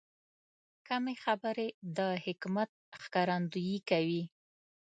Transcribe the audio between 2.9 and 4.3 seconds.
ښکارندویي کوي.